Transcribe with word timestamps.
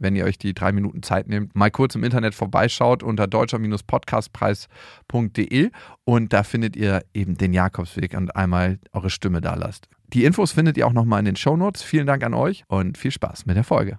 wenn 0.00 0.16
ihr 0.16 0.24
euch 0.24 0.38
die 0.38 0.54
drei 0.54 0.72
Minuten 0.72 1.04
Zeit 1.04 1.28
nehmt, 1.28 1.54
mal 1.54 1.70
kurz 1.70 1.94
im 1.94 2.02
Internet 2.02 2.34
vorbeischaut 2.34 3.04
unter 3.04 3.28
deutscher-podcastpreis.de 3.28 5.70
und 6.04 6.32
da 6.32 6.42
findet 6.42 6.74
ihr 6.76 7.04
eben 7.14 7.36
den 7.36 7.52
Jakobsweg 7.52 8.16
und 8.16 8.34
einmal 8.34 8.80
eure 8.92 9.10
Stimme 9.10 9.40
da 9.40 9.54
lasst. 9.54 9.88
Die 10.12 10.24
Infos 10.24 10.50
findet 10.52 10.76
ihr 10.76 10.88
auch 10.88 10.92
nochmal 10.92 11.20
in 11.20 11.26
den 11.26 11.36
Show 11.36 11.56
Notes. 11.56 11.82
Vielen 11.82 12.06
Dank 12.06 12.24
an 12.24 12.34
euch 12.34 12.64
und 12.66 12.98
viel 12.98 13.12
Spaß 13.12 13.46
mit 13.46 13.56
der 13.56 13.64
Folge. 13.64 13.98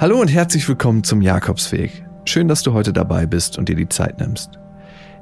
Hallo 0.00 0.20
und 0.20 0.28
herzlich 0.28 0.68
willkommen 0.68 1.02
zum 1.02 1.22
Jakobsweg. 1.22 2.04
Schön, 2.24 2.46
dass 2.46 2.62
du 2.62 2.72
heute 2.72 2.92
dabei 2.92 3.26
bist 3.26 3.58
und 3.58 3.68
dir 3.68 3.74
die 3.74 3.88
Zeit 3.88 4.20
nimmst. 4.20 4.52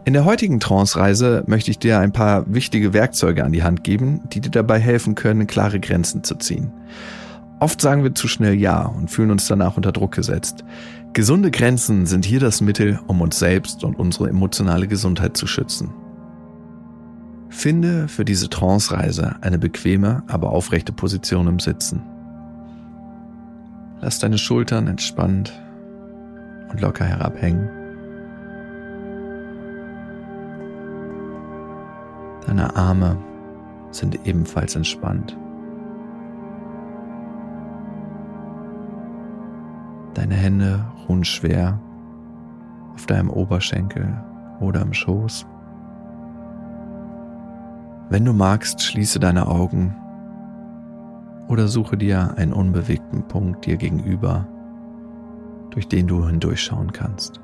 In 0.05 0.12
der 0.12 0.27
heutigen 0.27 0.61
Trance-Reise 0.61 1.45
möchte 1.47 1.71
ich 1.71 1.79
dir 1.79 1.99
ein 1.99 2.12
paar 2.12 2.45
wichtige 2.52 2.93
Werkzeuge 2.93 3.43
an 3.43 3.52
die 3.52 3.62
Hand 3.62 3.85
geben, 3.85 4.21
die 4.35 4.43
dir 4.43 4.51
dabei 4.51 4.79
helfen 4.79 5.15
können, 5.15 5.47
klare 5.47 5.80
Grenzen 5.80 6.25
zu 6.25 6.35
ziehen. 6.35 6.75
Oft 7.59 7.80
sagen 7.80 8.02
wir 8.02 8.15
zu 8.15 8.29
schnell 8.29 8.52
Ja 8.52 8.83
und 8.83 9.11
fühlen 9.11 9.30
uns 9.30 9.47
danach 9.47 9.79
unter 9.79 9.93
Druck 9.93 10.12
gesetzt. 10.12 10.63
Gesunde 11.15 11.51
Grenzen 11.51 12.04
sind 12.04 12.27
hier 12.27 12.41
das 12.41 12.60
Mittel, 12.60 13.01
um 13.07 13.23
uns 13.23 13.38
selbst 13.38 13.82
und 13.82 13.99
unsere 13.99 14.29
emotionale 14.29 14.88
Gesundheit 14.88 15.38
zu 15.38 15.47
schützen. 15.47 15.88
Finde 17.49 18.09
für 18.09 18.27
diese 18.27 18.51
Trance-Reise 18.51 19.37
eine 19.41 19.59
bequeme, 19.59 20.23
aber 20.27 20.51
aufrechte 20.51 20.93
Position 20.93 21.47
im 21.47 21.60
Sitzen. 21.60 22.02
Lass 24.01 24.19
deine 24.19 24.39
Schultern 24.39 24.89
entspannt 24.89 25.52
und 26.71 26.80
locker 26.80 27.05
herabhängen. 27.05 27.69
Deine 32.47 32.77
Arme 32.77 33.16
sind 33.91 34.27
ebenfalls 34.27 34.77
entspannt. 34.77 35.37
Deine 40.15 40.35
Hände 40.35 40.85
ruhen 41.09 41.25
schwer 41.25 41.81
auf 42.95 43.07
deinem 43.07 43.31
Oberschenkel 43.31 44.16
oder 44.60 44.83
im 44.83 44.93
Schoß. 44.93 45.47
Wenn 48.09 48.25
du 48.25 48.33
magst, 48.33 48.83
schließe 48.83 49.19
deine 49.19 49.47
Augen 49.47 49.95
oder 51.49 51.69
suche 51.69 51.97
dir 51.97 52.37
einen 52.37 52.52
unbewegten 52.52 53.27
Punkt 53.29 53.66
dir 53.66 53.77
gegenüber, 53.77 54.47
durch 55.71 55.88
den 55.88 56.07
du 56.07 56.27
hindurchschauen 56.27 56.93
kannst. 56.93 57.41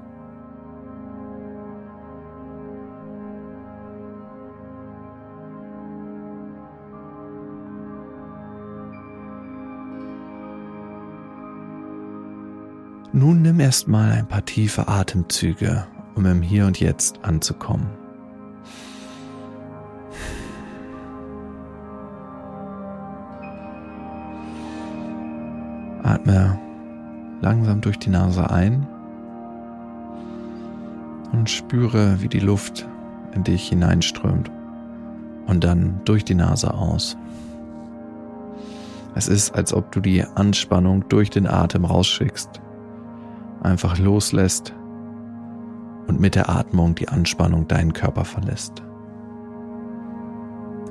Nun 13.15 13.43
nimm 13.43 13.61
erstmal 13.61 14.13
ein 14.13 14.27
paar 14.27 14.45
tiefe 14.45 14.89
Atemzüge, 14.89 15.87
um 16.15 16.25
im 16.25 16.41
Hier 16.41 16.67
und 16.67 16.81
Jetzt 16.81 17.23
anzukommen. 17.23 18.02
Durch 27.83 27.99
die 27.99 28.11
Nase 28.11 28.51
ein 28.51 28.87
und 31.33 31.51
spüre, 31.51 32.23
wie 32.23 32.29
die 32.29 32.41
Luft 32.41 32.89
in 33.35 33.45
dich 33.45 33.69
hineinströmt 33.69 34.51
und 35.47 35.65
dann 35.65 36.01
durch 36.05 36.25
die 36.25 36.35
Nase 36.35 36.73
aus. 36.73 37.17
Es 39.15 39.29
ist, 39.29 39.55
als 39.55 39.75
ob 39.75 39.93
du 39.93 40.01
die 40.01 40.25
Anspannung 40.25 41.05
durch 41.09 41.31
den 41.31 41.47
Atem 41.47 41.85
rausschickst, 41.85 42.61
einfach 43.63 43.99
loslässt 43.99 44.75
und 46.07 46.21
mit 46.21 46.35
der 46.35 46.49
Atmung 46.49 46.95
die 46.95 47.09
Anspannung 47.09 47.69
deinen 47.69 47.93
Körper 47.93 48.25
verlässt. 48.25 48.83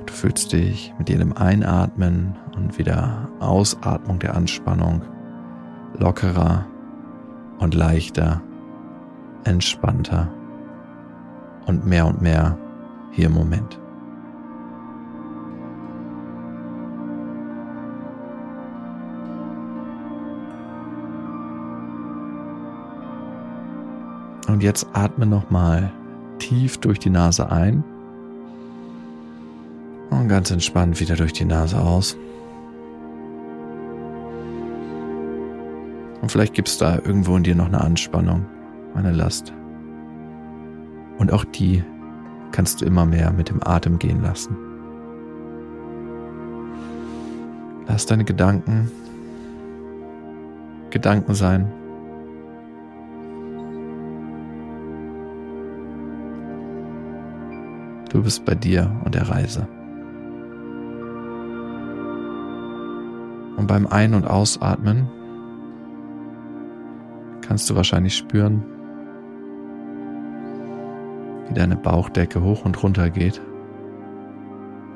Du 0.05 0.13
fühlst 0.13 0.51
dich 0.51 0.93
mit 0.99 1.09
jedem 1.09 1.33
Einatmen 1.33 2.35
und 2.55 2.77
wieder 2.77 3.29
Ausatmung 3.39 4.19
der 4.19 4.35
Anspannung 4.35 5.01
lockerer 5.97 6.65
und 7.61 7.75
leichter, 7.75 8.41
entspannter 9.45 10.27
und 11.67 11.85
mehr 11.85 12.05
und 12.05 12.21
mehr 12.21 12.57
hier 13.11 13.27
im 13.27 13.33
Moment. 13.33 13.79
Und 24.47 24.63
jetzt 24.63 24.87
atme 24.91 25.25
nochmal 25.25 25.93
tief 26.39 26.77
durch 26.79 26.99
die 26.99 27.09
Nase 27.09 27.49
ein 27.51 27.83
und 30.09 30.27
ganz 30.27 30.51
entspannt 30.51 30.99
wieder 30.99 31.15
durch 31.15 31.31
die 31.31 31.45
Nase 31.45 31.79
aus. 31.79 32.17
Vielleicht 36.31 36.53
gibt 36.53 36.69
es 36.69 36.77
da 36.77 36.95
irgendwo 36.95 37.35
in 37.35 37.43
dir 37.43 37.55
noch 37.55 37.67
eine 37.67 37.81
Anspannung, 37.81 38.45
eine 38.95 39.11
Last. 39.11 39.53
Und 41.17 41.31
auch 41.31 41.43
die 41.45 41.83
kannst 42.51 42.81
du 42.81 42.85
immer 42.85 43.05
mehr 43.05 43.31
mit 43.31 43.49
dem 43.49 43.61
Atem 43.61 43.99
gehen 43.99 44.21
lassen. 44.21 44.55
Lass 47.87 48.05
deine 48.05 48.23
Gedanken 48.23 48.89
Gedanken 50.89 51.33
sein. 51.33 51.71
Du 58.09 58.21
bist 58.21 58.43
bei 58.43 58.55
dir 58.55 58.91
und 59.05 59.15
der 59.15 59.29
Reise. 59.29 59.67
Und 63.55 63.67
beim 63.67 63.87
Ein- 63.87 64.13
und 64.13 64.25
Ausatmen 64.25 65.07
kannst 67.51 67.69
du 67.69 67.75
wahrscheinlich 67.75 68.15
spüren, 68.15 68.63
wie 71.49 71.53
deine 71.53 71.75
Bauchdecke 71.75 72.41
hoch 72.41 72.63
und 72.63 72.81
runter 72.81 73.09
geht 73.09 73.41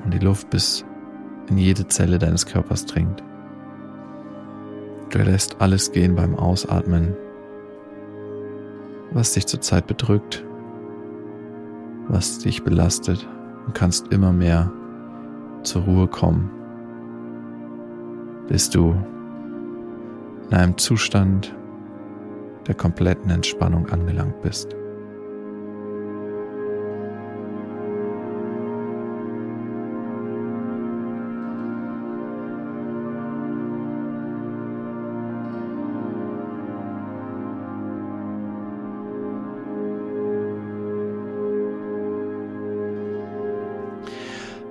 und 0.06 0.14
die 0.14 0.20
Luft 0.20 0.52
bis 0.52 0.86
in 1.50 1.58
jede 1.58 1.86
Zelle 1.90 2.18
deines 2.18 2.46
Körpers 2.46 2.86
dringt. 2.86 3.22
Du 5.10 5.18
lässt 5.18 5.60
alles 5.60 5.92
gehen 5.92 6.16
beim 6.16 6.34
Ausatmen, 6.40 7.18
was 9.12 9.34
dich 9.34 9.48
zurzeit 9.48 9.86
bedrückt, 9.86 10.46
was 12.08 12.40
dich 12.40 12.64
belastet 12.64 13.28
und 13.66 13.76
kannst 13.76 14.14
immer 14.14 14.32
mehr 14.32 14.72
zur 15.64 15.82
Ruhe 15.82 16.08
kommen, 16.08 16.50
bis 18.48 18.70
du 18.70 18.96
in 20.50 20.56
einem 20.56 20.78
Zustand 20.78 21.54
der 22.68 22.76
kompletten 22.76 23.30
Entspannung 23.30 23.90
angelangt 23.90 24.42
bist. 24.42 24.76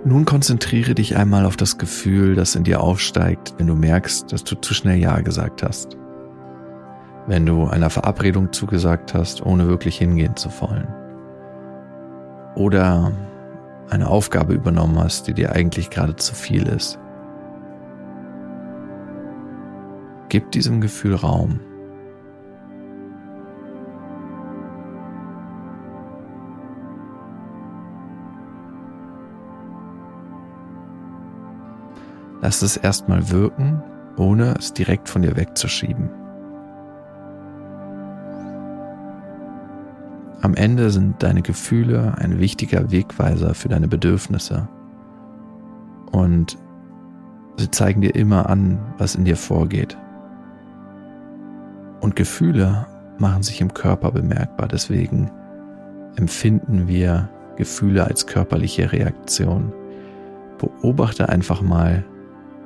Nun 0.06 0.26
konzentriere 0.26 0.94
dich 0.94 1.16
einmal 1.16 1.46
auf 1.46 1.56
das 1.56 1.78
Gefühl, 1.78 2.34
das 2.34 2.54
in 2.56 2.64
dir 2.64 2.82
aufsteigt, 2.82 3.54
wenn 3.56 3.66
du 3.66 3.74
merkst, 3.74 4.30
dass 4.30 4.44
du 4.44 4.54
zu 4.54 4.74
schnell 4.74 4.98
Ja 4.98 5.20
gesagt 5.20 5.62
hast 5.62 5.96
wenn 7.26 7.46
du 7.46 7.66
einer 7.66 7.90
Verabredung 7.90 8.52
zugesagt 8.52 9.14
hast, 9.14 9.44
ohne 9.44 9.68
wirklich 9.68 9.98
hingehen 9.98 10.36
zu 10.36 10.50
wollen. 10.60 10.88
Oder 12.54 13.12
eine 13.90 14.08
Aufgabe 14.08 14.54
übernommen 14.54 14.98
hast, 14.98 15.26
die 15.26 15.34
dir 15.34 15.52
eigentlich 15.52 15.90
gerade 15.90 16.16
zu 16.16 16.34
viel 16.34 16.66
ist. 16.66 16.98
gib 20.34 20.50
diesem 20.50 20.80
Gefühl 20.80 21.14
Raum. 21.14 21.60
Lass 32.42 32.62
es 32.62 32.76
erstmal 32.76 33.30
wirken, 33.30 33.80
ohne 34.16 34.56
es 34.58 34.72
direkt 34.72 35.08
von 35.08 35.22
dir 35.22 35.36
wegzuschieben. 35.36 36.23
Am 40.44 40.52
Ende 40.52 40.90
sind 40.90 41.22
deine 41.22 41.40
Gefühle 41.40 42.16
ein 42.18 42.38
wichtiger 42.38 42.90
Wegweiser 42.90 43.54
für 43.54 43.70
deine 43.70 43.88
Bedürfnisse. 43.88 44.68
Und 46.12 46.58
sie 47.56 47.70
zeigen 47.70 48.02
dir 48.02 48.14
immer 48.14 48.50
an, 48.50 48.78
was 48.98 49.14
in 49.14 49.24
dir 49.24 49.38
vorgeht. 49.38 49.96
Und 52.02 52.14
Gefühle 52.14 52.86
machen 53.16 53.42
sich 53.42 53.62
im 53.62 53.72
Körper 53.72 54.10
bemerkbar. 54.12 54.68
Deswegen 54.68 55.30
empfinden 56.16 56.88
wir 56.88 57.30
Gefühle 57.56 58.04
als 58.04 58.26
körperliche 58.26 58.92
Reaktion. 58.92 59.72
Beobachte 60.58 61.30
einfach 61.30 61.62
mal, 61.62 62.04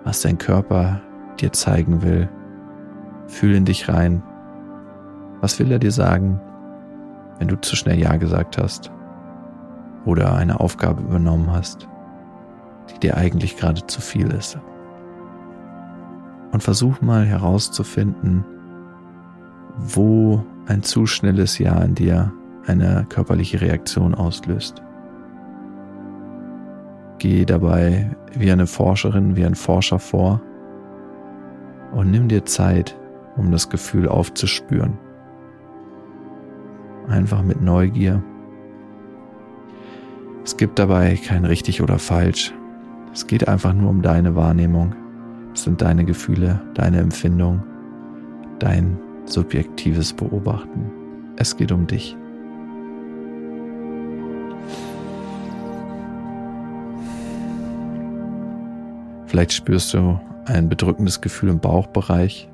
was 0.02 0.22
dein 0.22 0.38
Körper 0.38 1.00
dir 1.38 1.52
zeigen 1.52 2.02
will. 2.02 2.28
Fühl 3.28 3.54
in 3.54 3.66
dich 3.66 3.88
rein. 3.88 4.20
Was 5.40 5.60
will 5.60 5.70
er 5.70 5.78
dir 5.78 5.92
sagen, 5.92 6.40
wenn 7.38 7.48
du 7.48 7.60
zu 7.60 7.76
schnell 7.76 7.98
Ja 7.98 8.16
gesagt 8.16 8.58
hast 8.58 8.90
oder 10.04 10.34
eine 10.34 10.60
Aufgabe 10.60 11.02
übernommen 11.02 11.52
hast, 11.52 11.88
die 12.90 13.00
dir 13.00 13.16
eigentlich 13.16 13.56
gerade 13.56 13.86
zu 13.86 14.00
viel 14.00 14.30
ist? 14.32 14.58
Und 16.52 16.62
versuch 16.62 17.00
mal 17.00 17.26
herauszufinden, 17.26 18.44
wo 19.76 20.42
ein 20.66 20.82
zu 20.82 21.06
schnelles 21.06 21.58
Ja 21.58 21.78
in 21.82 21.94
dir 21.94 22.32
eine 22.66 23.06
körperliche 23.08 23.60
Reaktion 23.60 24.14
auslöst. 24.14 24.82
Geh 27.18 27.44
dabei 27.44 28.16
wie 28.34 28.50
eine 28.50 28.66
Forscherin, 28.66 29.36
wie 29.36 29.44
ein 29.44 29.54
Forscher 29.54 29.98
vor 29.98 30.40
und 31.92 32.10
nimm 32.10 32.28
dir 32.28 32.44
Zeit, 32.44 32.96
um 33.36 33.50
das 33.50 33.68
Gefühl 33.68 34.08
aufzuspüren. 34.08 34.98
Einfach 37.08 37.42
mit 37.42 37.62
Neugier. 37.62 38.22
Es 40.44 40.56
gibt 40.56 40.78
dabei 40.78 41.16
kein 41.16 41.44
richtig 41.44 41.82
oder 41.82 41.98
falsch. 41.98 42.54
Es 43.12 43.26
geht 43.26 43.48
einfach 43.48 43.72
nur 43.72 43.90
um 43.90 44.02
deine 44.02 44.36
Wahrnehmung. 44.36 44.94
Es 45.54 45.64
sind 45.64 45.80
deine 45.80 46.04
Gefühle, 46.04 46.60
deine 46.74 46.98
Empfindung, 46.98 47.62
dein 48.58 48.98
subjektives 49.24 50.12
Beobachten. 50.12 50.90
Es 51.36 51.56
geht 51.56 51.72
um 51.72 51.86
dich. 51.86 52.16
Vielleicht 59.26 59.52
spürst 59.52 59.92
du 59.92 60.18
ein 60.46 60.68
bedrückendes 60.68 61.20
Gefühl 61.20 61.50
im 61.50 61.60
Bauchbereich, 61.60 62.48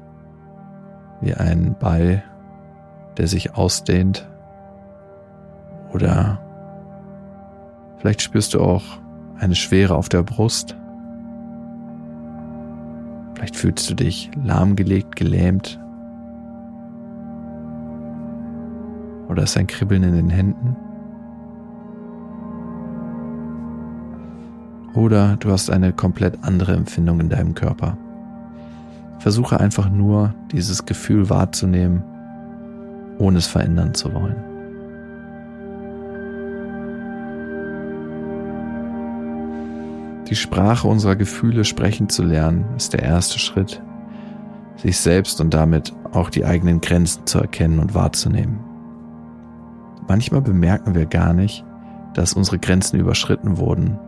wie 1.20 1.34
ein 1.34 1.76
Ball, 1.78 2.24
der 3.16 3.28
sich 3.28 3.54
ausdehnt. 3.54 4.28
Oder 5.94 6.40
vielleicht 7.98 8.20
spürst 8.20 8.52
du 8.52 8.60
auch 8.60 8.82
eine 9.38 9.54
Schwere 9.54 9.94
auf 9.94 10.08
der 10.08 10.24
Brust. 10.24 10.76
Vielleicht 13.34 13.56
fühlst 13.56 13.88
du 13.88 13.94
dich 13.94 14.30
lahmgelegt, 14.42 15.14
gelähmt. 15.14 15.78
Oder 19.28 19.44
ist 19.44 19.56
ein 19.56 19.68
Kribbeln 19.68 20.02
in 20.02 20.14
den 20.14 20.30
Händen? 20.30 20.76
Oder 24.94 25.36
du 25.36 25.50
hast 25.50 25.70
eine 25.70 25.92
komplett 25.92 26.38
andere 26.42 26.74
Empfindung 26.74 27.20
in 27.20 27.28
deinem 27.28 27.54
Körper. 27.54 27.96
Versuche 29.20 29.58
einfach 29.60 29.88
nur 29.88 30.34
dieses 30.52 30.86
Gefühl 30.86 31.30
wahrzunehmen, 31.30 32.02
ohne 33.18 33.38
es 33.38 33.46
verändern 33.46 33.94
zu 33.94 34.12
wollen. 34.12 34.53
Die 40.28 40.36
Sprache 40.36 40.88
unserer 40.88 41.16
Gefühle 41.16 41.64
sprechen 41.64 42.08
zu 42.08 42.22
lernen, 42.22 42.64
ist 42.76 42.92
der 42.92 43.02
erste 43.02 43.38
Schritt, 43.38 43.82
sich 44.76 44.98
selbst 44.98 45.40
und 45.40 45.52
damit 45.52 45.92
auch 46.12 46.30
die 46.30 46.44
eigenen 46.44 46.80
Grenzen 46.80 47.26
zu 47.26 47.38
erkennen 47.38 47.78
und 47.78 47.94
wahrzunehmen. 47.94 48.60
Manchmal 50.08 50.42
bemerken 50.42 50.94
wir 50.94 51.06
gar 51.06 51.32
nicht, 51.32 51.64
dass 52.14 52.34
unsere 52.34 52.58
Grenzen 52.58 52.98
überschritten 52.98 53.58
wurden 53.58 53.98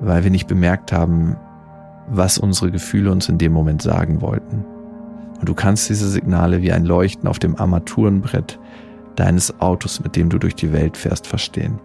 weil 0.00 0.24
wir 0.24 0.30
nicht 0.30 0.46
bemerkt 0.46 0.92
haben, 0.92 1.36
was 2.08 2.38
unsere 2.38 2.70
Gefühle 2.70 3.10
uns 3.10 3.28
in 3.28 3.38
dem 3.38 3.52
Moment 3.52 3.82
sagen 3.82 4.20
wollten. 4.20 4.64
Und 5.40 5.48
du 5.48 5.54
kannst 5.54 5.88
diese 5.88 6.08
Signale 6.08 6.62
wie 6.62 6.72
ein 6.72 6.84
Leuchten 6.84 7.28
auf 7.28 7.38
dem 7.38 7.56
Armaturenbrett 7.58 8.58
deines 9.16 9.60
Autos, 9.60 10.02
mit 10.02 10.16
dem 10.16 10.28
du 10.28 10.38
durch 10.38 10.54
die 10.54 10.72
Welt 10.72 10.96
fährst, 10.96 11.26
verstehen. 11.26 11.78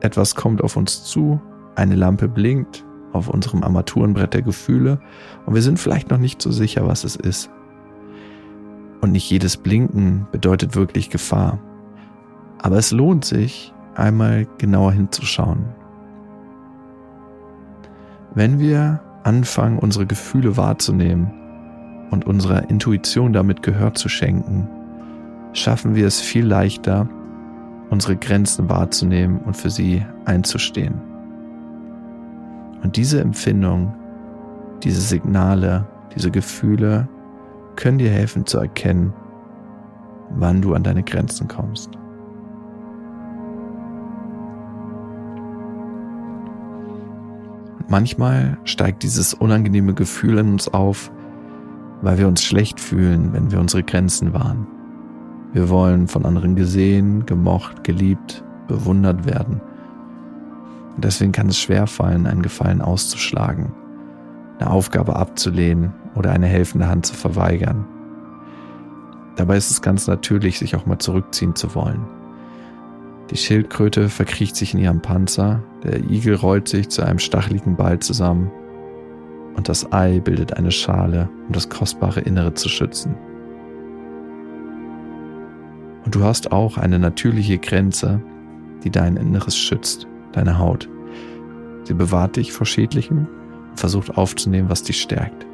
Etwas 0.00 0.34
kommt 0.34 0.62
auf 0.62 0.76
uns 0.76 1.04
zu, 1.04 1.40
eine 1.76 1.94
Lampe 1.94 2.28
blinkt 2.28 2.84
auf 3.12 3.28
unserem 3.28 3.62
Armaturenbrett 3.62 4.34
der 4.34 4.42
Gefühle 4.42 5.00
und 5.46 5.54
wir 5.54 5.62
sind 5.62 5.78
vielleicht 5.78 6.10
noch 6.10 6.18
nicht 6.18 6.40
so 6.40 6.50
sicher, 6.50 6.86
was 6.86 7.04
es 7.04 7.16
ist. 7.16 7.50
Und 9.00 9.12
nicht 9.12 9.30
jedes 9.30 9.56
Blinken 9.56 10.26
bedeutet 10.30 10.76
wirklich 10.76 11.10
Gefahr. 11.10 11.58
Aber 12.58 12.76
es 12.76 12.90
lohnt 12.90 13.24
sich, 13.24 13.72
einmal 13.94 14.46
genauer 14.58 14.92
hinzuschauen, 14.92 15.64
wenn 18.34 18.60
wir 18.60 19.00
anfangen, 19.24 19.78
unsere 19.78 20.06
Gefühle 20.06 20.56
wahrzunehmen 20.56 21.30
und 22.10 22.26
unserer 22.26 22.70
Intuition 22.70 23.32
damit 23.32 23.62
Gehör 23.62 23.94
zu 23.94 24.08
schenken, 24.08 24.68
schaffen 25.52 25.94
wir 25.94 26.06
es 26.06 26.20
viel 26.20 26.46
leichter, 26.46 27.08
unsere 27.90 28.16
Grenzen 28.16 28.68
wahrzunehmen 28.70 29.40
und 29.40 29.56
für 29.56 29.70
sie 29.70 30.04
einzustehen. 30.26 31.09
Und 32.82 32.96
diese 32.96 33.20
Empfindung, 33.20 33.94
diese 34.82 35.00
Signale, 35.00 35.86
diese 36.14 36.30
Gefühle 36.30 37.08
können 37.76 37.98
dir 37.98 38.10
helfen 38.10 38.46
zu 38.46 38.58
erkennen, 38.58 39.12
wann 40.30 40.62
du 40.62 40.74
an 40.74 40.82
deine 40.82 41.02
Grenzen 41.02 41.48
kommst. 41.48 41.90
Manchmal 47.88 48.56
steigt 48.64 49.02
dieses 49.02 49.34
unangenehme 49.34 49.94
Gefühl 49.94 50.38
in 50.38 50.52
uns 50.52 50.68
auf, 50.68 51.10
weil 52.02 52.18
wir 52.18 52.28
uns 52.28 52.44
schlecht 52.44 52.78
fühlen, 52.78 53.32
wenn 53.32 53.50
wir 53.50 53.58
unsere 53.58 53.82
Grenzen 53.82 54.32
wahren. 54.32 54.66
Wir 55.52 55.68
wollen 55.68 56.06
von 56.06 56.24
anderen 56.24 56.54
gesehen, 56.54 57.26
gemocht, 57.26 57.82
geliebt, 57.82 58.44
bewundert 58.68 59.26
werden. 59.26 59.60
Deswegen 61.02 61.32
kann 61.32 61.48
es 61.48 61.58
schwer 61.58 61.86
fallen, 61.86 62.26
einen 62.26 62.42
Gefallen 62.42 62.82
auszuschlagen, 62.82 63.72
eine 64.58 64.70
Aufgabe 64.70 65.16
abzulehnen 65.16 65.94
oder 66.14 66.32
eine 66.32 66.46
helfende 66.46 66.88
Hand 66.88 67.06
zu 67.06 67.14
verweigern. 67.14 67.86
Dabei 69.36 69.56
ist 69.56 69.70
es 69.70 69.80
ganz 69.80 70.06
natürlich, 70.06 70.58
sich 70.58 70.76
auch 70.76 70.84
mal 70.84 70.98
zurückziehen 70.98 71.54
zu 71.54 71.74
wollen. 71.74 72.04
Die 73.30 73.36
Schildkröte 73.36 74.08
verkriecht 74.08 74.56
sich 74.56 74.74
in 74.74 74.80
ihrem 74.80 75.00
Panzer, 75.00 75.62
der 75.82 76.00
Igel 76.10 76.34
rollt 76.34 76.68
sich 76.68 76.88
zu 76.90 77.02
einem 77.02 77.18
stacheligen 77.18 77.76
Ball 77.76 78.00
zusammen 78.00 78.50
und 79.56 79.68
das 79.68 79.92
Ei 79.92 80.20
bildet 80.20 80.56
eine 80.56 80.72
Schale, 80.72 81.28
um 81.46 81.52
das 81.52 81.68
kostbare 81.68 82.20
Innere 82.20 82.54
zu 82.54 82.68
schützen. 82.68 83.14
Und 86.04 86.14
du 86.14 86.24
hast 86.24 86.52
auch 86.52 86.76
eine 86.76 86.98
natürliche 86.98 87.58
Grenze, 87.58 88.20
die 88.84 88.90
dein 88.90 89.16
Inneres 89.16 89.56
schützt, 89.56 90.06
deine 90.32 90.58
Haut. 90.58 90.88
Sie 91.84 91.94
bewahrt 91.94 92.36
dich 92.36 92.52
vor 92.52 92.66
Schädlichem 92.66 93.26
und 93.70 93.80
versucht 93.80 94.16
aufzunehmen, 94.16 94.68
was 94.68 94.82
dich 94.82 95.00
stärkt. 95.00 95.46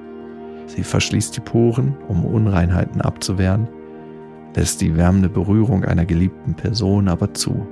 Sie 0.67 0.83
verschließt 0.83 1.37
die 1.37 1.41
Poren, 1.41 1.97
um 2.09 2.25
Unreinheiten 2.25 3.01
abzuwehren 3.01 3.69
lässt 4.57 4.81
die 4.81 4.97
wärmende 4.97 5.29
Berührung 5.29 5.85
einer 5.85 6.07
geliebten 6.07 6.55
Person 6.55 7.09
aber 7.09 7.35
zu. 7.35 7.67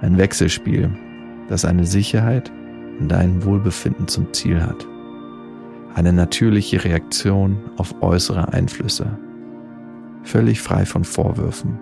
Ein 0.00 0.18
Wechselspiel, 0.18 0.90
das 1.48 1.64
eine 1.64 1.86
Sicherheit 1.86 2.52
und 2.98 3.08
dein 3.08 3.44
Wohlbefinden 3.44 4.08
zum 4.08 4.32
Ziel 4.32 4.60
hat. 4.60 4.86
Eine 5.94 6.12
natürliche 6.12 6.84
Reaktion 6.84 7.56
auf 7.76 8.02
äußere 8.02 8.52
Einflüsse. 8.52 9.16
Völlig 10.24 10.60
frei 10.60 10.84
von 10.84 11.04
Vorwürfen. 11.04 11.78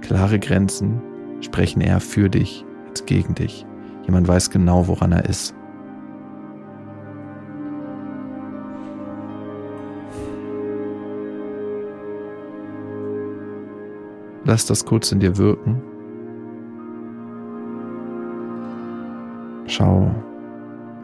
Klare 0.00 0.38
Grenzen 0.38 1.02
sprechen 1.42 1.82
eher 1.82 2.00
für 2.00 2.30
dich 2.30 2.64
nichts 2.98 3.06
gegen 3.06 3.34
dich. 3.34 3.66
Jemand 4.04 4.26
weiß 4.26 4.50
genau, 4.50 4.86
woran 4.88 5.12
er 5.12 5.24
ist. 5.28 5.54
Lass 14.44 14.64
das 14.64 14.84
kurz 14.84 15.12
in 15.12 15.20
dir 15.20 15.36
wirken. 15.36 15.82
Schau, 19.66 20.10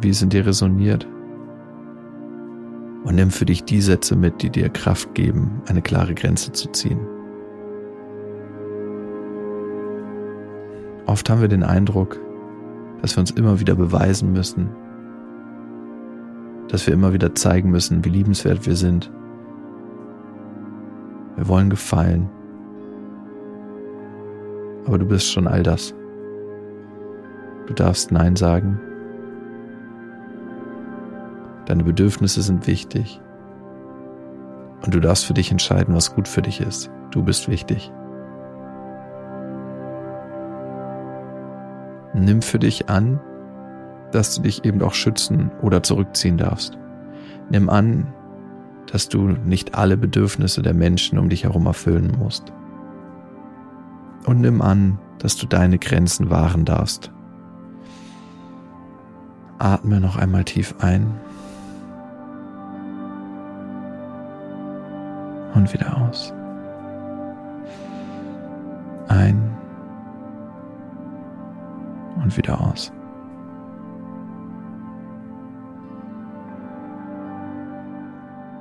wie 0.00 0.08
es 0.08 0.22
in 0.22 0.30
dir 0.30 0.46
resoniert. 0.46 1.06
Und 3.04 3.16
nimm 3.16 3.30
für 3.30 3.44
dich 3.44 3.64
die 3.64 3.82
Sätze 3.82 4.16
mit, 4.16 4.40
die 4.40 4.48
dir 4.48 4.70
Kraft 4.70 5.14
geben, 5.14 5.60
eine 5.66 5.82
klare 5.82 6.14
Grenze 6.14 6.52
zu 6.52 6.72
ziehen. 6.72 7.13
Oft 11.06 11.28
haben 11.28 11.40
wir 11.40 11.48
den 11.48 11.62
Eindruck, 11.62 12.18
dass 13.02 13.16
wir 13.16 13.20
uns 13.20 13.30
immer 13.30 13.60
wieder 13.60 13.74
beweisen 13.74 14.32
müssen, 14.32 14.70
dass 16.68 16.86
wir 16.86 16.94
immer 16.94 17.12
wieder 17.12 17.34
zeigen 17.34 17.70
müssen, 17.70 18.04
wie 18.04 18.08
liebenswert 18.08 18.66
wir 18.66 18.76
sind. 18.76 19.12
Wir 21.36 21.46
wollen 21.48 21.68
gefallen. 21.68 22.30
Aber 24.86 24.98
du 24.98 25.04
bist 25.04 25.30
schon 25.30 25.46
all 25.46 25.62
das. 25.62 25.94
Du 27.66 27.74
darfst 27.74 28.12
Nein 28.12 28.36
sagen. 28.36 28.80
Deine 31.66 31.84
Bedürfnisse 31.84 32.42
sind 32.42 32.66
wichtig. 32.66 33.20
Und 34.84 34.94
du 34.94 35.00
darfst 35.00 35.24
für 35.24 35.34
dich 35.34 35.50
entscheiden, 35.50 35.94
was 35.94 36.14
gut 36.14 36.28
für 36.28 36.42
dich 36.42 36.60
ist. 36.60 36.90
Du 37.10 37.22
bist 37.22 37.48
wichtig. 37.48 37.90
Nimm 42.14 42.42
für 42.42 42.58
dich 42.58 42.88
an, 42.88 43.20
dass 44.12 44.36
du 44.36 44.42
dich 44.42 44.64
eben 44.64 44.80
auch 44.82 44.94
schützen 44.94 45.50
oder 45.60 45.82
zurückziehen 45.82 46.38
darfst. 46.38 46.78
Nimm 47.50 47.68
an, 47.68 48.06
dass 48.90 49.08
du 49.08 49.28
nicht 49.28 49.74
alle 49.74 49.96
Bedürfnisse 49.96 50.62
der 50.62 50.74
Menschen 50.74 51.18
um 51.18 51.28
dich 51.28 51.44
herum 51.44 51.66
erfüllen 51.66 52.12
musst. 52.18 52.52
Und 54.26 54.40
nimm 54.40 54.62
an, 54.62 54.98
dass 55.18 55.36
du 55.36 55.46
deine 55.46 55.78
Grenzen 55.78 56.30
wahren 56.30 56.64
darfst. 56.64 57.10
Atme 59.58 60.00
noch 60.00 60.16
einmal 60.16 60.44
tief 60.44 60.74
ein 60.78 61.06
und 65.54 65.72
wieder 65.72 65.96
aus. 66.02 66.32
Ein 69.08 69.43
und 72.24 72.36
wieder 72.36 72.60
aus. 72.60 72.92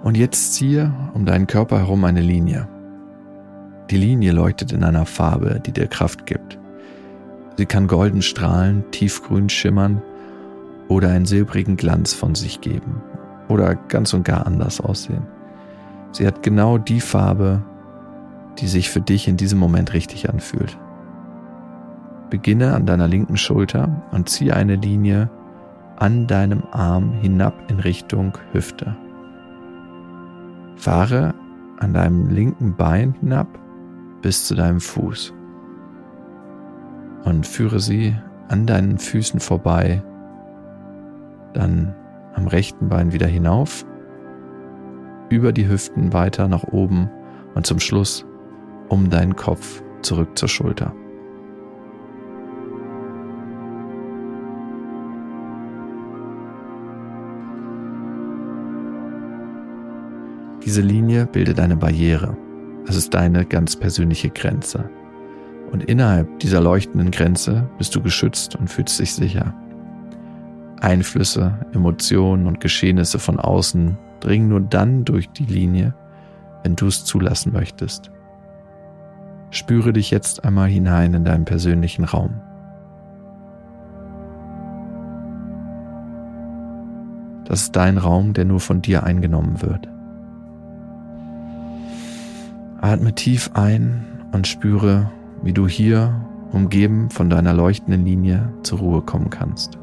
Und 0.04 0.18
jetzt 0.18 0.54
ziehe 0.54 0.94
um 1.14 1.26
deinen 1.26 1.48
Körper 1.48 1.80
herum 1.80 2.04
eine 2.04 2.22
Linie. 2.22 2.68
Die 3.90 3.98
Linie 3.98 4.34
leuchtet 4.34 4.74
in 4.74 4.84
einer 4.84 5.06
Farbe, 5.06 5.62
die 5.66 5.72
dir 5.72 5.88
Kraft 5.88 6.26
gibt. 6.26 6.60
Sie 7.58 7.66
kann 7.66 7.88
golden 7.88 8.22
strahlen, 8.22 8.84
tiefgrün 8.92 9.50
schimmern 9.50 10.02
oder 10.90 11.10
einen 11.10 11.26
silbrigen 11.26 11.78
Glanz 11.78 12.14
von 12.14 12.36
sich 12.36 12.60
geben 12.62 13.02
oder 13.48 13.76
ganz 13.76 14.14
und 14.14 14.24
gar 14.26 14.46
anders 14.46 14.82
aussehen. 14.82 15.26
Sie 16.12 16.28
hat 16.28 16.44
genau 16.44 16.78
die 16.78 17.02
Farbe, 17.02 17.62
die 18.60 18.68
sich 18.68 18.90
für 18.90 19.02
dich 19.02 19.28
in 19.28 19.38
diesem 19.38 19.60
Moment 19.60 19.94
richtig 19.94 20.30
anfühlt. 20.30 20.78
Beginne 22.34 22.74
an 22.74 22.88
deiner 22.88 23.08
linken 23.08 23.38
Schulter 23.38 24.02
und 24.10 24.28
ziehe 24.28 24.56
eine 24.56 24.76
Linie 24.76 25.30
an 25.98 26.26
deinem 26.26 26.64
Arm 26.72 27.12
hinab 27.22 27.54
in 27.70 27.80
Richtung 27.80 28.36
Hüfte. 28.52 28.96
Fahre 30.76 31.36
an 31.78 31.94
deinem 31.94 32.30
linken 32.30 32.76
Bein 32.76 33.14
hinab 33.20 33.60
bis 34.24 34.48
zu 34.48 34.56
deinem 34.56 34.80
Fuß 34.80 35.32
und 37.24 37.46
führe 37.46 37.80
sie 37.80 38.16
an 38.48 38.66
deinen 38.66 38.98
Füßen 38.98 39.40
vorbei, 39.40 40.02
dann 41.54 41.94
am 42.34 42.48
rechten 42.48 42.90
Bein 42.90 43.14
wieder 43.14 43.28
hinauf, 43.28 43.86
über 45.30 45.52
die 45.52 45.70
Hüften 45.70 46.14
weiter 46.14 46.48
nach 46.48 46.64
oben 46.64 47.12
und 47.54 47.68
zum 47.68 47.80
Schluss 47.80 48.26
um 48.90 49.12
deinen 49.12 49.36
Kopf 49.36 49.84
zurück 50.02 50.36
zur 50.36 50.50
Schulter. 50.50 50.96
Diese 60.66 60.82
Linie 60.82 61.26
bildet 61.26 61.60
eine 61.60 61.76
Barriere. 61.76 62.38
Es 62.88 62.96
ist 62.96 63.14
deine 63.14 63.46
ganz 63.46 63.76
persönliche 63.76 64.30
Grenze. 64.30 64.90
Und 65.72 65.84
innerhalb 65.84 66.40
dieser 66.40 66.62
leuchtenden 66.62 67.12
Grenze 67.12 67.70
bist 67.78 67.94
du 67.96 68.02
geschützt 68.02 68.56
und 68.56 68.70
fühlst 68.70 69.00
dich 69.00 69.14
sicher. 69.14 69.54
Einflüsse, 70.80 71.66
Emotionen 71.74 72.48
und 72.48 72.62
Geschehnisse 72.62 73.20
von 73.20 73.40
außen 73.40 73.98
dringen 74.22 74.48
nur 74.48 74.62
dann 74.62 75.04
durch 75.04 75.30
die 75.32 75.46
Linie, 75.46 75.96
wenn 76.64 76.78
du 76.78 76.88
es 76.88 77.04
zulassen 77.04 77.52
möchtest. 77.52 78.10
Spüre 79.50 79.92
dich 79.92 80.12
jetzt 80.12 80.46
einmal 80.46 80.70
hinein 80.70 81.14
in 81.14 81.26
deinen 81.26 81.46
persönlichen 81.46 82.06
Raum. 82.06 82.42
Das 87.46 87.64
ist 87.64 87.76
dein 87.76 87.98
Raum, 87.98 88.34
der 88.34 88.46
nur 88.46 88.62
von 88.62 88.82
dir 88.82 89.04
eingenommen 89.04 89.62
wird. 89.62 89.90
Atme 92.84 93.16
tief 93.16 93.50
ein 93.54 94.04
und 94.34 94.46
spüre, 94.46 95.10
wie 95.42 95.54
du 95.54 95.70
hier, 95.70 96.14
umgeben 96.52 97.10
von 97.10 97.30
deiner 97.30 97.54
leuchtenden 97.54 98.04
Linie, 98.04 98.52
zur 98.64 98.80
Ruhe 98.80 99.02
kommen 99.02 99.30
kannst. 99.30 99.78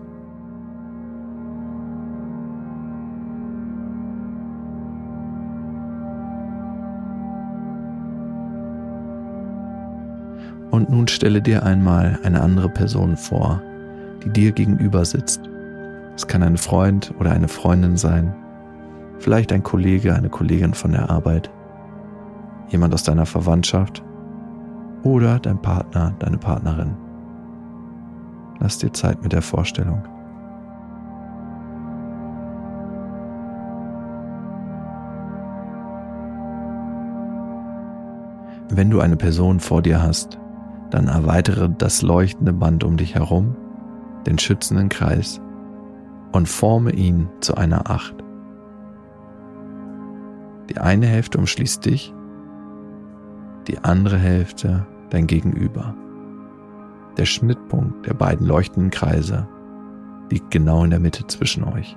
Und 10.71 10.91
nun 10.91 11.09
stelle 11.09 11.41
dir 11.41 11.65
einmal 11.65 12.19
eine 12.23 12.43
andere 12.43 12.69
Person 12.69 13.17
vor, 13.17 13.63
die 14.23 14.29
dir 14.29 14.53
gegenüber 14.53 15.07
sitzt. 15.07 15.41
Es 16.17 16.27
kann 16.27 16.43
ein 16.43 16.59
Freund 16.59 17.15
oder 17.19 17.31
eine 17.31 17.49
Freundin 17.49 17.97
sein, 17.97 18.35
vielleicht 19.19 19.55
ein 19.55 19.63
Kollege, 19.63 20.15
eine 20.15 20.29
Kollegin 20.29 20.75
von 20.75 20.93
der 20.93 21.09
Arbeit 21.09 21.51
jemand 22.71 22.95
aus 22.95 23.03
deiner 23.03 23.27
Verwandtschaft 23.27 24.03
oder 25.03 25.39
dein 25.39 25.61
Partner, 25.61 26.15
deine 26.19 26.39
Partnerin. 26.39 26.97
Lass 28.61 28.79
dir 28.79 28.93
Zeit 28.93 29.23
mit 29.23 29.33
der 29.33 29.43
Vorstellung. 29.43 30.03
Wenn 38.73 38.91
du 38.91 39.01
eine 39.01 39.17
Person 39.17 39.59
vor 39.59 39.83
dir 39.83 40.01
hast, 40.01 40.39
dann 40.91 41.09
erweitere 41.09 41.69
das 41.77 42.03
leuchtende 42.03 42.53
Band 42.53 42.85
um 42.85 42.97
dich 42.97 43.15
herum, 43.15 43.57
den 44.27 44.39
schützenden 44.39 44.89
Kreis, 44.89 45.41
und 46.33 46.49
forme 46.49 46.93
ihn 46.93 47.29
zu 47.41 47.57
einer 47.57 47.91
Acht. 47.91 48.15
Die 50.69 50.79
eine 50.79 51.07
Hälfte 51.07 51.39
umschließt 51.39 51.85
dich 51.85 52.15
die 53.69 53.79
andere 53.79 54.19
Hälfte 54.19 54.87
dein 55.11 55.27
Gegenüber. 55.27 55.95
Der 57.17 57.25
Schnittpunkt 57.25 58.07
der 58.07 58.15
beiden 58.15 58.47
leuchtenden 58.47 58.91
Kreise 58.91 59.49
liegt 60.31 60.51
genau 60.51 60.85
in 60.85 60.91
der 60.91 61.01
Mitte 61.01 61.27
zwischen 61.27 61.65
euch. 61.65 61.97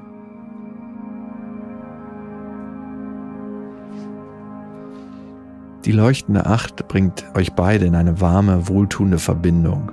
Die 5.85 5.91
leuchtende 5.91 6.45
Acht 6.45 6.87
bringt 6.87 7.25
euch 7.35 7.53
beide 7.53 7.85
in 7.85 7.95
eine 7.95 8.21
warme, 8.21 8.69
wohltuende 8.69 9.19
Verbindung, 9.19 9.91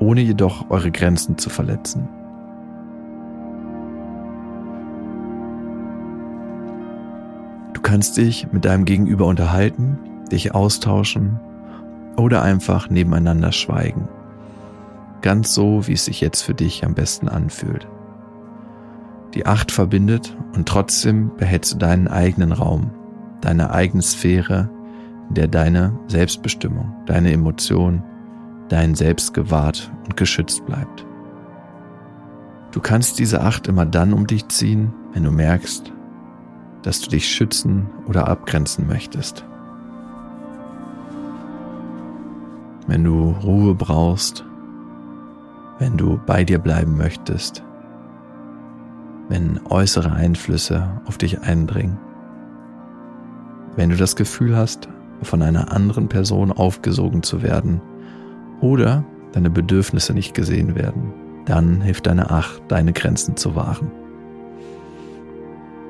ohne 0.00 0.20
jedoch 0.20 0.70
eure 0.70 0.90
Grenzen 0.90 1.38
zu 1.38 1.50
verletzen. 1.50 2.08
Du 7.72 7.80
kannst 7.80 8.16
dich 8.16 8.52
mit 8.52 8.64
deinem 8.64 8.84
Gegenüber 8.84 9.26
unterhalten 9.26 9.98
dich 10.32 10.54
austauschen 10.54 11.38
oder 12.16 12.42
einfach 12.42 12.90
nebeneinander 12.90 13.52
schweigen. 13.52 14.08
Ganz 15.22 15.54
so, 15.54 15.86
wie 15.86 15.92
es 15.92 16.04
sich 16.06 16.20
jetzt 16.20 16.42
für 16.42 16.54
dich 16.54 16.84
am 16.84 16.94
besten 16.94 17.28
anfühlt. 17.28 17.86
Die 19.34 19.46
Acht 19.46 19.70
verbindet 19.70 20.36
und 20.54 20.68
trotzdem 20.68 21.30
behältst 21.36 21.74
du 21.74 21.78
deinen 21.78 22.08
eigenen 22.08 22.52
Raum, 22.52 22.90
deine 23.40 23.70
eigene 23.70 24.02
Sphäre, 24.02 24.70
in 25.28 25.34
der 25.34 25.48
deine 25.48 25.98
Selbstbestimmung, 26.08 26.92
deine 27.06 27.32
Emotion, 27.32 28.02
dein 28.68 28.94
Selbst 28.94 29.34
gewahrt 29.34 29.92
und 30.04 30.16
geschützt 30.16 30.66
bleibt. 30.66 31.06
Du 32.72 32.80
kannst 32.80 33.18
diese 33.18 33.40
Acht 33.40 33.68
immer 33.68 33.86
dann 33.86 34.12
um 34.12 34.26
dich 34.26 34.48
ziehen, 34.48 34.92
wenn 35.12 35.24
du 35.24 35.30
merkst, 35.30 35.92
dass 36.82 37.00
du 37.00 37.10
dich 37.10 37.28
schützen 37.28 37.88
oder 38.06 38.28
abgrenzen 38.28 38.86
möchtest. 38.86 39.44
Wenn 42.90 43.04
du 43.04 43.36
Ruhe 43.44 43.72
brauchst, 43.72 44.44
wenn 45.78 45.96
du 45.96 46.18
bei 46.26 46.42
dir 46.42 46.58
bleiben 46.58 46.96
möchtest, 46.96 47.62
wenn 49.28 49.60
äußere 49.68 50.10
Einflüsse 50.10 51.00
auf 51.06 51.16
dich 51.16 51.40
eindringen, 51.40 51.98
wenn 53.76 53.90
du 53.90 53.96
das 53.96 54.16
Gefühl 54.16 54.56
hast, 54.56 54.88
von 55.22 55.40
einer 55.40 55.72
anderen 55.72 56.08
Person 56.08 56.50
aufgesogen 56.50 57.22
zu 57.22 57.44
werden 57.44 57.80
oder 58.60 59.04
deine 59.30 59.50
Bedürfnisse 59.50 60.12
nicht 60.12 60.34
gesehen 60.34 60.74
werden, 60.74 61.12
dann 61.44 61.80
hilft 61.82 62.08
deine 62.08 62.32
Acht, 62.32 62.60
deine 62.66 62.92
Grenzen 62.92 63.36
zu 63.36 63.54
wahren. 63.54 63.92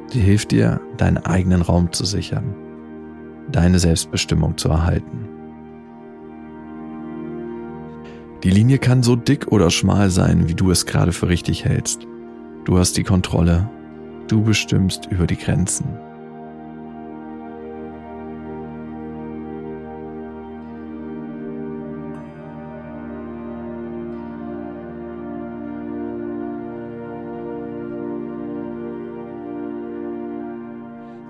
Sie 0.09 0.21
hilft 0.21 0.51
dir, 0.51 0.83
deinen 0.99 1.17
eigenen 1.17 1.63
Raum 1.63 1.93
zu 1.93 2.05
sichern, 2.05 2.55
deine 3.51 3.79
Selbstbestimmung 3.79 4.59
zu 4.59 4.69
erhalten. 4.69 5.30
Die 8.43 8.51
Linie 8.51 8.79
kann 8.79 9.03
so 9.03 9.17
dick 9.17 9.49
oder 9.49 9.69
schmal 9.69 10.09
sein, 10.09 10.49
wie 10.49 10.55
du 10.55 10.71
es 10.71 10.87
gerade 10.87 11.13
für 11.13 11.29
richtig 11.29 11.67
hältst. 11.67 12.07
Du 12.65 12.79
hast 12.79 12.97
die 12.97 13.03
Kontrolle. 13.03 13.69
Du 14.29 14.43
bestimmst 14.43 15.07
über 15.11 15.27
die 15.27 15.37
Grenzen. 15.37 15.85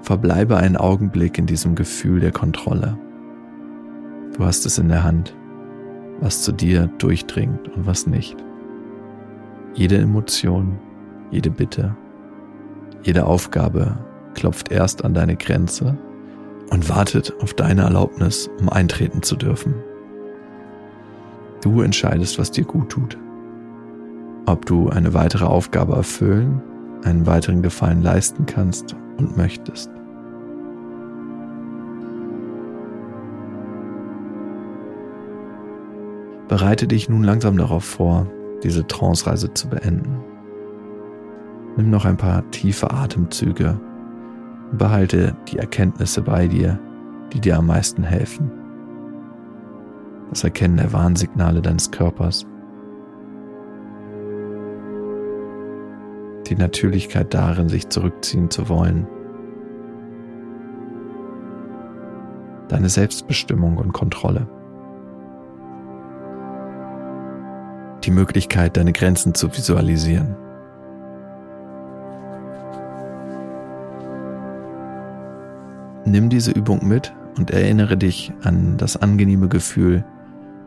Verbleibe 0.02 0.58
einen 0.58 0.76
Augenblick 0.76 1.38
in 1.38 1.46
diesem 1.46 1.74
Gefühl 1.74 2.20
der 2.20 2.32
Kontrolle. 2.32 2.96
Du 4.36 4.44
hast 4.44 4.64
es 4.64 4.78
in 4.78 4.88
der 4.88 5.02
Hand 5.02 5.34
was 6.20 6.42
zu 6.42 6.52
dir 6.52 6.88
durchdringt 6.98 7.68
und 7.68 7.86
was 7.86 8.06
nicht. 8.06 8.36
Jede 9.74 9.98
Emotion, 9.98 10.78
jede 11.30 11.50
Bitte, 11.50 11.96
jede 13.02 13.26
Aufgabe 13.26 13.98
klopft 14.34 14.70
erst 14.70 15.04
an 15.04 15.14
deine 15.14 15.36
Grenze 15.36 15.96
und 16.70 16.88
wartet 16.88 17.32
auf 17.42 17.54
deine 17.54 17.82
Erlaubnis, 17.82 18.48
um 18.60 18.68
eintreten 18.68 19.22
zu 19.22 19.36
dürfen. 19.36 19.74
Du 21.62 21.82
entscheidest, 21.82 22.38
was 22.38 22.50
dir 22.50 22.64
gut 22.64 22.90
tut. 22.90 23.18
Ob 24.46 24.66
du 24.66 24.88
eine 24.88 25.14
weitere 25.14 25.44
Aufgabe 25.44 25.94
erfüllen, 25.94 26.62
einen 27.04 27.26
weiteren 27.26 27.62
Gefallen 27.62 28.02
leisten 28.02 28.46
kannst 28.46 28.96
und 29.18 29.36
möchtest. 29.36 29.90
Bereite 36.50 36.88
dich 36.88 37.08
nun 37.08 37.22
langsam 37.22 37.56
darauf 37.56 37.84
vor, 37.84 38.26
diese 38.64 38.84
Trance-Reise 38.84 39.54
zu 39.54 39.68
beenden. 39.68 40.18
Nimm 41.76 41.90
noch 41.90 42.04
ein 42.04 42.16
paar 42.16 42.50
tiefe 42.50 42.90
Atemzüge 42.90 43.80
und 44.72 44.76
behalte 44.76 45.36
die 45.46 45.58
Erkenntnisse 45.58 46.22
bei 46.22 46.48
dir, 46.48 46.80
die 47.32 47.40
dir 47.40 47.56
am 47.56 47.68
meisten 47.68 48.02
helfen. 48.02 48.50
Das 50.30 50.42
Erkennen 50.42 50.78
der 50.78 50.92
Warnsignale 50.92 51.62
deines 51.62 51.92
Körpers. 51.92 52.44
Die 56.48 56.56
Natürlichkeit 56.56 57.32
darin, 57.32 57.68
sich 57.68 57.88
zurückziehen 57.90 58.50
zu 58.50 58.68
wollen. 58.68 59.06
Deine 62.66 62.88
Selbstbestimmung 62.88 63.76
und 63.76 63.92
Kontrolle. 63.92 64.48
Die 68.10 68.14
Möglichkeit, 68.14 68.76
deine 68.76 68.92
Grenzen 68.92 69.34
zu 69.34 69.56
visualisieren. 69.56 70.34
Nimm 76.04 76.28
diese 76.28 76.50
Übung 76.50 76.86
mit 76.86 77.12
und 77.38 77.52
erinnere 77.52 77.96
dich 77.96 78.32
an 78.42 78.76
das 78.76 78.96
angenehme 78.96 79.48
Gefühl, 79.48 80.04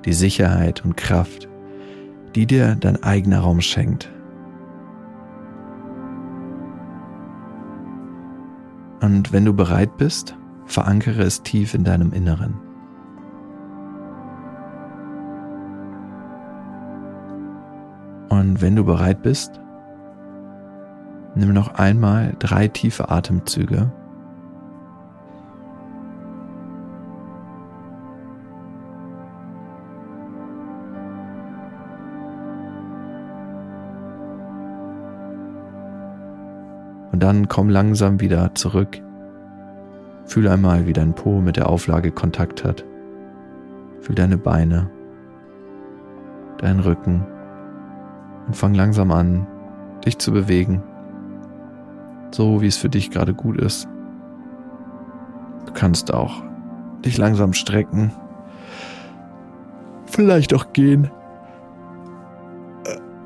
die 0.06 0.14
Sicherheit 0.14 0.86
und 0.86 0.96
Kraft, 0.96 1.50
die 2.34 2.46
dir 2.46 2.76
dein 2.80 3.04
eigener 3.04 3.40
Raum 3.40 3.60
schenkt. 3.60 4.10
Und 9.02 9.34
wenn 9.34 9.44
du 9.44 9.54
bereit 9.54 9.98
bist, 9.98 10.36
verankere 10.66 11.24
es 11.24 11.44
tief 11.44 11.74
in 11.74 11.84
deinem 11.84 12.14
Inneren. 12.14 12.63
Und 18.40 18.64
wenn 18.64 18.76
du 18.76 18.84
bereit 18.84 19.22
bist, 19.22 19.62
nimm 21.36 21.54
noch 21.54 21.76
einmal 21.76 22.34
drei 22.40 22.68
tiefe 22.68 23.12
Atemzüge. 23.12 23.92
Und 37.12 37.22
dann 37.22 37.48
komm 37.48 37.70
langsam 37.70 38.20
wieder 38.20 38.56
zurück. 38.56 39.00
Fühl 40.26 40.48
einmal, 40.48 40.88
wie 40.88 40.94
dein 40.94 41.14
Po 41.14 41.40
mit 41.40 41.58
der 41.58 41.70
Auflage 41.70 42.12
Kontakt 42.12 42.64
hat. 42.64 42.84
Fühl 44.02 44.16
deine 44.16 44.40
Beine, 44.40 44.90
deinen 46.58 46.80
Rücken 46.80 47.28
und 48.48 48.56
fang 48.56 48.74
langsam 48.74 49.12
an, 49.12 49.48
dich 50.06 50.18
zu 50.18 50.32
bewegen, 50.32 50.84
so 52.32 52.62
wie 52.62 52.68
es 52.68 52.78
für 52.78 52.90
dich 52.90 53.12
gerade 53.12 53.34
gut 53.34 53.60
ist. 53.60 53.88
Du 55.66 55.74
kannst 55.74 56.14
auch 56.14 56.44
dich 57.06 57.18
langsam 57.18 57.54
strecken, 57.54 58.12
vielleicht 60.06 60.54
auch 60.54 60.74
gehen. 60.74 61.10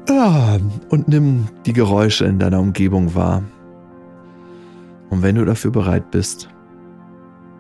Ah, 0.10 0.58
und 0.90 1.08
nimm 1.08 1.48
die 1.66 1.74
Geräusche 1.74 2.26
in 2.26 2.40
deiner 2.40 2.60
Umgebung 2.60 3.14
wahr. 3.14 3.44
Und 5.10 5.22
wenn 5.22 5.36
du 5.36 5.46
dafür 5.46 5.72
bereit 5.72 6.12
bist, 6.12 6.50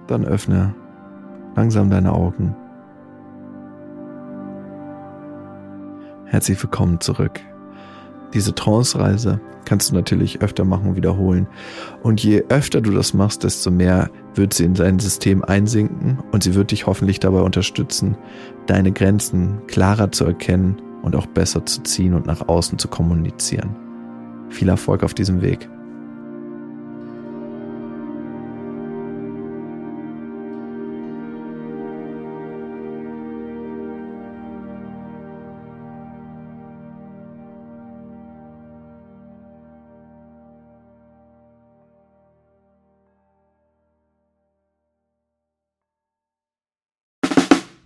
dann 0.08 0.26
öffne 0.26 0.74
langsam 1.56 1.90
deine 1.90 2.14
Augen. 2.14 2.56
Herzlich 6.30 6.62
willkommen 6.62 7.00
zurück. 7.00 7.40
Diese 8.34 8.54
Trance-Reise 8.54 9.40
kannst 9.64 9.90
du 9.90 9.96
natürlich 9.96 10.42
öfter 10.42 10.66
machen 10.66 10.90
und 10.90 10.96
wiederholen. 10.98 11.48
Und 12.04 12.22
je 12.22 12.44
öfter 12.50 12.82
du 12.82 12.92
das 12.92 13.14
machst, 13.14 13.46
desto 13.46 13.72
mehr 13.72 14.10
wird 14.36 14.54
sie 14.54 14.66
in 14.66 14.74
dein 14.74 15.00
System 15.00 15.42
einsinken 15.46 16.20
und 16.34 16.44
sie 16.44 16.54
wird 16.54 16.72
dich 16.72 16.86
hoffentlich 16.86 17.22
dabei 17.22 17.40
unterstützen, 17.40 18.18
deine 18.66 18.92
Grenzen 18.92 19.62
klarer 19.68 20.12
zu 20.12 20.26
erkennen 20.26 20.82
und 21.02 21.16
auch 21.16 21.28
besser 21.28 21.66
zu 21.66 21.82
ziehen 21.84 22.14
und 22.14 22.26
nach 22.26 22.50
außen 22.50 22.78
zu 22.78 22.90
kommunizieren. 22.90 23.74
Viel 24.50 24.68
Erfolg 24.68 25.04
auf 25.04 25.14
diesem 25.14 25.42
Weg. 25.42 25.70